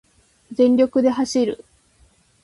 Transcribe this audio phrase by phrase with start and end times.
[0.51, 1.63] 全力で走る